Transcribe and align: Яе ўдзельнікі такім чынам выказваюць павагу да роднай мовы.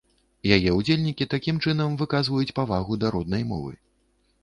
Яе 0.55 0.71
ўдзельнікі 0.77 1.27
такім 1.35 1.61
чынам 1.65 1.99
выказваюць 2.01 2.55
павагу 2.63 3.01
да 3.05 3.15
роднай 3.19 3.43
мовы. 3.55 3.73